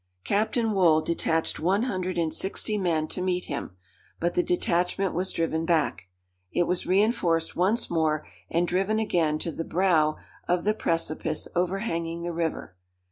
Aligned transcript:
Captain 0.23 0.71
Wool 0.71 0.99
detached 1.03 1.59
one 1.59 1.83
hundred 1.83 2.17
and 2.17 2.33
sixty 2.33 2.75
men 2.75 3.07
to 3.07 3.21
meet 3.21 3.45
him, 3.45 3.77
but 4.19 4.33
the 4.33 4.41
detachment 4.41 5.13
was 5.13 5.31
driven 5.31 5.63
back. 5.63 6.07
It 6.51 6.63
was 6.65 6.87
reinforced 6.87 7.55
once 7.55 7.87
more, 7.87 8.25
and 8.49 8.67
driven 8.67 8.97
again 8.97 9.37
to 9.37 9.51
the 9.51 9.63
brow 9.63 10.17
of 10.47 10.63
the 10.63 10.73
precipice 10.73 11.47
overhanging 11.55 12.23
the 12.23 12.33
river. 12.33 12.75